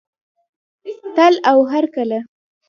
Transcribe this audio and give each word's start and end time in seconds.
تل 1.15 1.33
او 1.51 1.57
هرکله. 1.71 2.19